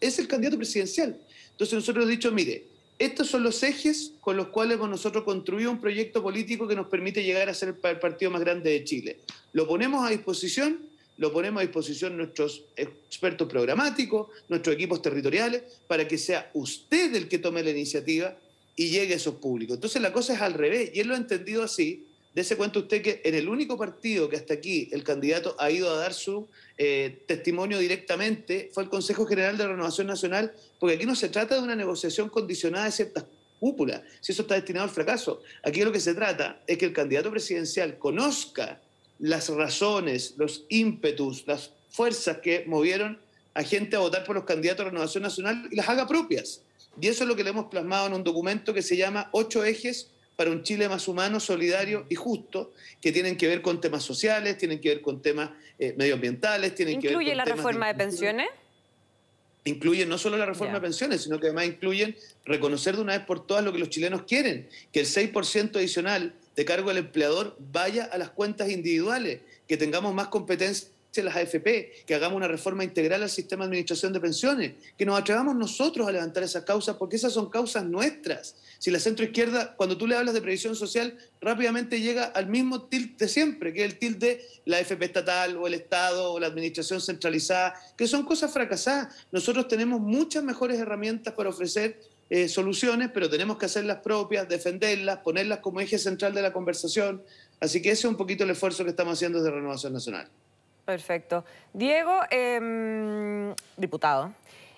es 0.00 0.18
el 0.18 0.28
candidato 0.28 0.56
presidencial. 0.56 1.18
Entonces 1.52 1.74
nosotros 1.74 2.04
hemos 2.04 2.10
dicho, 2.10 2.32
mire, 2.32 2.64
estos 2.98 3.28
son 3.28 3.42
los 3.42 3.62
ejes 3.62 4.12
con 4.20 4.36
los 4.36 4.48
cuales 4.48 4.78
nosotros 4.78 5.24
construido 5.24 5.70
un 5.70 5.80
proyecto 5.80 6.22
político 6.22 6.68
que 6.68 6.76
nos 6.76 6.88
permite 6.88 7.22
llegar 7.22 7.48
a 7.48 7.54
ser 7.54 7.74
el 7.82 7.98
partido 7.98 8.30
más 8.30 8.40
grande 8.42 8.70
de 8.70 8.84
Chile. 8.84 9.18
Lo 9.52 9.66
ponemos 9.66 10.06
a 10.06 10.10
disposición, 10.10 10.80
lo 11.16 11.32
ponemos 11.32 11.60
a 11.60 11.66
disposición 11.66 12.16
nuestros 12.16 12.64
expertos 12.76 13.48
programáticos, 13.48 14.28
nuestros 14.48 14.74
equipos 14.74 15.00
territoriales, 15.00 15.62
para 15.86 16.06
que 16.06 16.18
sea 16.18 16.50
usted 16.54 17.14
el 17.14 17.28
que 17.28 17.38
tome 17.38 17.62
la 17.62 17.70
iniciativa 17.70 18.36
y 18.76 18.90
llegue 18.90 19.14
a 19.14 19.16
esos 19.16 19.36
públicos. 19.36 19.76
Entonces 19.76 20.02
la 20.02 20.12
cosa 20.12 20.34
es 20.34 20.40
al 20.40 20.54
revés, 20.54 20.90
y 20.92 21.00
él 21.00 21.08
lo 21.08 21.14
ha 21.14 21.18
entendido 21.18 21.62
así, 21.62 22.06
Dese 22.34 22.56
cuenta 22.56 22.78
usted 22.78 23.02
que 23.02 23.20
en 23.24 23.34
el 23.34 23.48
único 23.48 23.76
partido 23.76 24.28
que 24.28 24.36
hasta 24.36 24.54
aquí 24.54 24.88
el 24.92 25.02
candidato 25.02 25.56
ha 25.58 25.70
ido 25.70 25.90
a 25.90 25.96
dar 25.96 26.14
su 26.14 26.48
eh, 26.78 27.24
testimonio 27.26 27.78
directamente 27.78 28.70
fue 28.72 28.84
el 28.84 28.88
Consejo 28.88 29.26
General 29.26 29.58
de 29.58 29.66
Renovación 29.66 30.06
Nacional, 30.06 30.52
porque 30.78 30.94
aquí 30.94 31.06
no 31.06 31.16
se 31.16 31.28
trata 31.28 31.56
de 31.56 31.62
una 31.62 31.74
negociación 31.74 32.28
condicionada 32.28 32.84
de 32.84 32.92
ciertas 32.92 33.24
cúpulas, 33.58 34.02
si 34.20 34.30
eso 34.32 34.42
está 34.42 34.54
destinado 34.54 34.84
al 34.84 34.90
fracaso. 34.90 35.42
Aquí 35.64 35.82
lo 35.82 35.90
que 35.90 36.00
se 36.00 36.14
trata 36.14 36.62
es 36.66 36.78
que 36.78 36.86
el 36.86 36.92
candidato 36.92 37.30
presidencial 37.32 37.98
conozca 37.98 38.80
las 39.18 39.48
razones, 39.48 40.34
los 40.38 40.64
ímpetus, 40.68 41.44
las 41.46 41.72
fuerzas 41.90 42.38
que 42.38 42.64
movieron 42.66 43.18
a 43.54 43.64
gente 43.64 43.96
a 43.96 43.98
votar 43.98 44.24
por 44.24 44.36
los 44.36 44.44
candidatos 44.44 44.86
de 44.86 44.90
Renovación 44.92 45.24
Nacional 45.24 45.68
y 45.70 45.76
las 45.76 45.88
haga 45.88 46.06
propias. 46.06 46.62
Y 47.00 47.08
eso 47.08 47.24
es 47.24 47.28
lo 47.28 47.36
que 47.36 47.44
le 47.44 47.50
hemos 47.50 47.66
plasmado 47.66 48.06
en 48.06 48.14
un 48.14 48.24
documento 48.24 48.72
que 48.72 48.82
se 48.82 48.96
llama 48.96 49.28
Ocho 49.32 49.64
ejes 49.64 50.10
para 50.36 50.50
un 50.50 50.62
Chile 50.62 50.88
más 50.88 51.06
humano, 51.08 51.40
solidario 51.40 52.06
y 52.08 52.14
justo, 52.14 52.72
que 53.00 53.12
tienen 53.12 53.36
que 53.36 53.46
ver 53.46 53.62
con 53.62 53.80
temas 53.80 54.02
sociales, 54.02 54.56
tienen 54.56 54.80
que 54.80 54.88
ver 54.88 55.02
con 55.02 55.20
temas 55.20 55.50
eh, 55.78 55.94
medioambientales, 55.96 56.74
tienen 56.74 57.00
que 57.00 57.08
ver 57.08 57.16
con 57.16 57.36
la 57.36 57.44
reforma 57.44 57.88
de, 57.88 57.94
pensiones? 57.94 58.48
Incluyen 59.64 60.08
no 60.08 60.16
solo 60.16 60.38
la 60.38 60.46
reforma 60.46 60.74
de 60.74 60.80
pensiones, 60.80 61.22
sino 61.22 61.38
que 61.38 61.48
además 61.48 61.66
incluyen 61.66 62.16
reconocer 62.46 62.96
de 62.96 63.02
una 63.02 63.16
vez 63.18 63.26
por 63.26 63.46
todas 63.46 63.62
lo 63.62 63.72
que 63.72 63.78
los 63.78 63.90
chilenos 63.90 64.22
quieren, 64.22 64.68
que 64.92 65.00
el 65.00 65.06
6% 65.06 65.76
adicional 65.76 66.34
de 66.56 66.64
cargo 66.64 66.88
del 66.88 66.98
empleador 66.98 67.56
vaya 67.58 68.04
a 68.04 68.16
las 68.16 68.30
cuentas 68.30 68.70
individuales, 68.70 69.40
que 69.68 69.76
tengamos 69.76 70.14
más 70.14 70.28
competencia 70.28 70.88
en 70.88 70.99
las 71.16 71.36
AFP, 71.36 72.04
que 72.06 72.14
hagamos 72.14 72.36
una 72.36 72.48
reforma 72.48 72.84
integral 72.84 73.22
al 73.22 73.30
sistema 73.30 73.64
de 73.64 73.70
administración 73.70 74.12
de 74.12 74.20
pensiones, 74.20 74.72
que 74.96 75.04
nos 75.04 75.18
atrevamos 75.18 75.56
nosotros 75.56 76.06
a 76.06 76.12
levantar 76.12 76.44
esas 76.44 76.64
causas, 76.64 76.96
porque 76.96 77.16
esas 77.16 77.32
son 77.32 77.50
causas 77.50 77.84
nuestras. 77.84 78.54
Si 78.78 78.90
la 78.90 79.00
centroizquierda, 79.00 79.74
cuando 79.76 79.98
tú 79.98 80.06
le 80.06 80.16
hablas 80.16 80.34
de 80.34 80.40
previsión 80.40 80.76
social, 80.76 81.18
rápidamente 81.40 82.00
llega 82.00 82.24
al 82.24 82.46
mismo 82.46 82.82
tilt 82.82 83.18
de 83.18 83.28
siempre, 83.28 83.72
que 83.72 83.84
es 83.84 83.92
el 83.92 83.98
tilt 83.98 84.18
de 84.18 84.40
la 84.64 84.78
FP 84.78 85.04
estatal 85.04 85.56
o 85.56 85.66
el 85.66 85.74
Estado 85.74 86.32
o 86.32 86.38
la 86.38 86.46
administración 86.46 87.00
centralizada, 87.00 87.74
que 87.96 88.06
son 88.06 88.24
cosas 88.24 88.52
fracasadas. 88.52 89.14
Nosotros 89.32 89.68
tenemos 89.68 90.00
muchas 90.00 90.44
mejores 90.44 90.78
herramientas 90.78 91.34
para 91.34 91.50
ofrecer 91.50 91.98
eh, 92.30 92.48
soluciones, 92.48 93.10
pero 93.12 93.28
tenemos 93.28 93.58
que 93.58 93.66
hacerlas 93.66 93.98
propias, 93.98 94.48
defenderlas, 94.48 95.18
ponerlas 95.18 95.58
como 95.58 95.80
eje 95.80 95.98
central 95.98 96.32
de 96.32 96.42
la 96.42 96.52
conversación. 96.52 97.22
Así 97.58 97.82
que 97.82 97.90
ese 97.90 98.06
es 98.06 98.10
un 98.10 98.16
poquito 98.16 98.44
el 98.44 98.50
esfuerzo 98.50 98.84
que 98.84 98.90
estamos 98.90 99.14
haciendo 99.14 99.42
desde 99.42 99.50
Renovación 99.50 99.92
Nacional. 99.92 100.28
Perfecto. 100.84 101.44
Diego, 101.72 102.20
em, 102.30 103.54
diputado. 103.76 104.32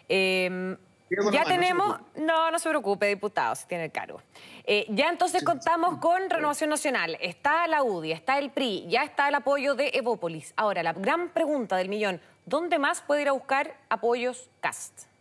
Em, 0.09 0.76
ya 1.30 1.44
tenemos, 1.44 2.00
no, 2.16 2.50
no 2.50 2.59
se 2.59 2.68
preocupe, 2.68 3.06
diputado, 3.06 3.54
si 3.54 3.66
tiene 3.66 3.85
el 3.85 3.92
cargo. 3.92 4.21
Eh, 4.64 4.87
ya 4.88 5.09
entonces 5.11 5.44
contamos 5.44 5.99
con 5.99 6.30
Renovación 6.30 6.71
Nacional, 6.71 7.18
está 7.21 7.66
la 7.66 7.82
UDI, 7.82 8.12
está 8.12 8.38
el 8.38 8.50
PRI, 8.50 8.87
ya 8.88 9.02
está 9.02 9.28
el 9.28 9.35
apoyo 9.35 9.75
de 9.75 9.90
Evópolis. 9.94 10.54
Ahora, 10.56 10.82
la 10.82 10.92
gran 10.92 11.28
pregunta 11.28 11.76
del 11.76 11.88
millón, 11.88 12.21
¿dónde 12.47 12.78
más 12.78 13.02
puede 13.02 13.23
ir 13.23 13.28
a 13.28 13.32
buscar 13.32 13.75
apoyos 13.88 14.49
CAST? 14.61 15.12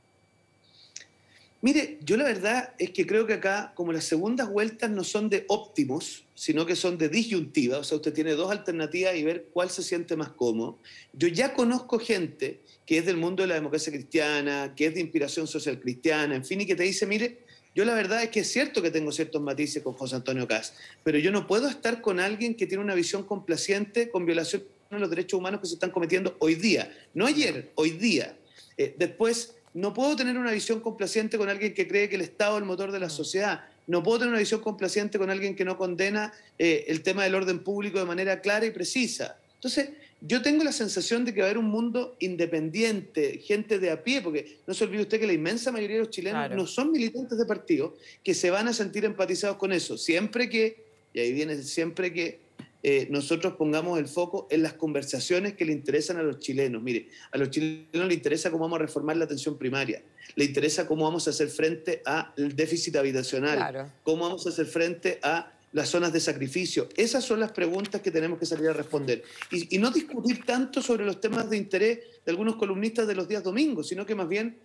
Mire, 1.64 2.00
yo 2.04 2.18
la 2.18 2.24
verdad 2.24 2.74
es 2.80 2.90
que 2.90 3.06
creo 3.06 3.28
que 3.28 3.34
acá, 3.34 3.72
como 3.76 3.94
las 3.94 4.06
segundas 4.06 4.50
vueltas 4.50 4.90
no 4.90 5.04
son 5.04 5.30
de 5.30 5.46
óptimos, 5.48 6.26
sino 6.34 6.66
que 6.66 6.76
son 6.76 6.98
de 6.98 7.08
disyuntiva, 7.08 7.78
o 7.78 7.84
sea, 7.84 7.98
usted 7.98 8.14
tiene 8.14 8.34
dos 8.34 8.50
alternativas 8.50 9.16
y 9.16 9.24
ver 9.24 9.46
cuál 9.54 9.70
se 9.70 9.84
siente 9.84 10.16
más 10.16 10.30
cómodo. 10.30 10.80
Yo 11.14 11.28
ya 11.28 11.54
conozco 11.54 12.00
gente 12.00 12.62
que 12.88 12.98
es 12.98 13.06
del 13.06 13.18
mundo 13.18 13.44
de 13.44 13.48
la 13.48 13.54
democracia 13.54 13.94
cristiana, 13.94 14.74
que 14.76 14.88
es 14.88 14.96
de 14.96 15.02
inspiración 15.02 15.46
social 15.46 15.80
cristiana, 15.80 16.36
en 16.36 16.44
fin, 16.44 16.62
y 16.62 16.66
que 16.66 16.76
te 16.76 16.82
dice, 16.82 17.06
mire, 17.06 17.42
yo 17.76 17.86
la 17.86 17.94
verdad 17.94 18.24
es 18.24 18.30
que 18.30 18.40
es 18.40 18.52
cierto 18.52 18.82
que 18.82 18.90
tengo 18.90 19.12
ciertos 19.12 19.40
matices 19.40 19.84
con 19.84 19.94
José 19.94 20.16
Antonio 20.16 20.48
Cas, 20.48 20.74
pero 21.04 21.20
yo 21.20 21.32
no 21.32 21.46
puedo 21.46 21.68
estar 21.70 22.02
con 22.02 22.20
alguien 22.20 22.56
que 22.56 22.66
tiene 22.66 22.84
una 22.84 22.96
visión 22.96 23.24
complaciente 23.24 24.10
con 24.10 24.26
violación 24.26 24.64
de 24.90 25.00
los 25.00 25.12
derechos 25.12 25.38
humanos 25.38 25.62
que 25.62 25.68
se 25.68 25.76
están 25.76 25.92
cometiendo 25.92 26.36
hoy 26.40 26.56
día, 26.56 26.92
no 27.14 27.28
ayer, 27.28 27.72
hoy 27.76 27.92
día. 27.92 28.36
Eh, 28.78 28.96
después, 28.98 29.56
no 29.74 29.94
puedo 29.94 30.16
tener 30.16 30.38
una 30.38 30.52
visión 30.52 30.80
complaciente 30.80 31.38
con 31.38 31.50
alguien 31.50 31.74
que 31.74 31.88
cree 31.88 32.10
que 32.10 32.16
el 32.16 32.22
Estado 32.22 32.58
es 32.58 32.62
el 32.62 32.68
motor 32.68 32.92
de 32.92 33.00
la 33.00 33.10
sociedad. 33.10 33.66
No 33.88 34.04
puedo 34.04 34.20
tener 34.20 34.32
una 34.32 34.40
visión 34.40 34.62
complaciente 34.62 35.18
con 35.18 35.30
alguien 35.30 35.56
que 35.56 35.66
no 35.66 35.78
condena 35.78 36.34
eh, 36.58 36.86
el 36.88 37.02
tema 37.02 37.24
del 37.24 37.36
orden 37.36 37.60
público 37.60 38.00
de 38.00 38.06
manera 38.06 38.42
clara 38.42 38.66
y 38.66 38.72
precisa. 38.72 39.38
Entonces, 39.56 39.90
yo 40.22 40.42
tengo 40.42 40.64
la 40.64 40.72
sensación 40.72 41.26
de 41.26 41.34
que 41.34 41.42
va 41.42 41.48
a 41.48 41.50
haber 41.50 41.58
un 41.58 41.70
mundo 41.70 42.16
independiente, 42.20 43.40
gente 43.40 43.80
de 43.80 43.90
a 43.90 44.04
pie, 44.04 44.22
porque 44.22 44.58
no 44.68 44.74
se 44.74 44.84
olvide 44.84 45.02
usted 45.02 45.20
que 45.20 45.28
la 45.28 45.34
inmensa 45.34 45.72
mayoría 45.72 45.98
de 45.98 46.04
los 46.04 46.12
chilenos 46.12 46.52
no 46.52 46.68
son 46.68 46.92
militantes 46.92 47.38
de 47.38 47.46
partido, 47.46 47.96
que 48.24 48.34
se 48.34 48.52
van 48.52 48.68
a 48.68 48.74
sentir 48.74 49.04
empatizados 49.04 49.58
con 49.58 49.72
eso, 49.72 49.98
siempre 49.98 50.48
que, 50.48 50.84
y 51.14 51.20
ahí 51.20 51.34
viene 51.34 51.62
siempre 51.64 52.14
que 52.14 52.40
eh, 52.84 53.08
nosotros 53.12 53.54
pongamos 53.54 54.00
el 54.00 54.08
foco 54.08 54.48
en 54.50 54.64
las 54.64 54.74
conversaciones 54.74 55.54
que 55.54 55.66
le 55.66 55.72
interesan 55.72 56.18
a 56.18 56.24
los 56.24 56.40
chilenos. 56.40 56.82
Mire, 56.82 57.10
a 57.32 57.38
los 57.38 57.50
chilenos 57.50 58.08
les 58.08 58.18
interesa 58.18 58.50
cómo 58.50 58.64
vamos 58.64 58.78
a 58.80 58.82
reformar 58.82 59.18
la 59.18 59.26
atención 59.26 59.58
primaria, 59.58 60.02
le 60.36 60.46
interesa 60.46 60.88
cómo 60.88 61.04
vamos 61.04 61.28
a 61.28 61.30
hacer 61.30 61.50
frente 61.50 62.02
al 62.06 62.56
déficit 62.56 62.96
habitacional, 62.96 63.92
cómo 64.04 64.24
vamos 64.24 64.46
a 64.48 64.50
hacer 64.50 64.66
frente 64.66 65.20
a 65.22 65.52
las 65.74 65.90
zonas 65.90 66.12
de 66.12 66.20
sacrificio. 66.20 66.90
Esas 66.96 67.24
son 67.24 67.40
las 67.40 67.52
preguntas 67.52 68.02
que 68.02 68.12
tenemos 68.12 68.40
que 68.40 68.46
salir 68.46 68.70
a 68.70 68.74
responder. 68.74 69.24
Y, 69.52 69.78
no 69.78 69.92
discutir 69.92 70.44
tanto 70.44 70.82
sobre 70.82 71.06
los 71.06 71.22
temas 71.22 71.50
de 71.50 71.58
interés 71.58 72.00
de 72.26 72.32
algunos 72.32 72.56
columnistas 72.56 73.08
de 73.08 73.16
los 73.16 73.28
días 73.28 73.44
domingos, 73.44 73.88
sino 73.88 74.06
que 74.06 74.16
más 74.16 74.28
bien 74.28 74.58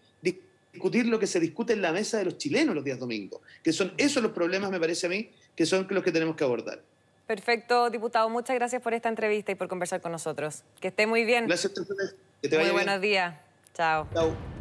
discutir 0.72 1.06
lo 1.06 1.18
que 1.18 1.26
se 1.26 1.38
discute 1.38 1.74
en 1.74 1.82
la 1.82 1.92
mesa 1.92 2.18
de 2.18 2.24
los 2.24 2.38
chilenos 2.38 2.74
los 2.74 2.84
días 2.84 2.98
domingos, 2.98 3.40
que 3.62 3.72
son 3.72 3.92
esos 3.96 4.22
los 4.22 4.32
problemas, 4.32 4.70
me 4.70 4.80
parece 4.80 5.06
a 5.06 5.10
mí, 5.10 5.30
que 5.54 5.64
son 5.64 5.86
los 5.88 6.02
que 6.02 6.12
tenemos 6.12 6.36
que 6.36 6.44
abordar. 6.44 6.82
Perfecto, 7.26 7.90
diputado. 7.90 8.28
Muchas 8.28 8.56
gracias 8.56 8.80
por 8.80 8.94
esta 8.94 9.08
entrevista 9.08 9.52
y 9.52 9.54
por 9.56 9.68
conversar 9.68 10.00
con 10.00 10.12
nosotros. 10.12 10.62
Que 10.80 10.88
esté 10.88 11.06
muy 11.06 11.24
bien. 11.24 11.46
Gracias 11.46 11.72
a. 11.72 12.14
Que 12.40 12.48
te 12.48 12.56
vaya 12.56 12.72
muy 12.72 12.84
buenos 12.84 13.00
días. 13.00 13.34
Chao. 13.74 14.06
Chao. 14.12 14.55